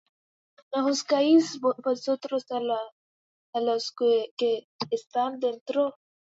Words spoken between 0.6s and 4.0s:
¿No juzgáis vosotros á los